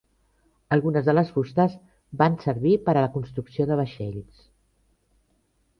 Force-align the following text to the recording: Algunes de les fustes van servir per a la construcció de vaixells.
Algunes 0.77 1.03
de 1.09 1.13
les 1.15 1.29
fustes 1.35 1.75
van 2.23 2.39
servir 2.47 2.73
per 2.89 2.95
a 2.97 3.05
la 3.07 3.13
construcció 3.19 3.69
de 3.73 3.79
vaixells. 3.83 4.45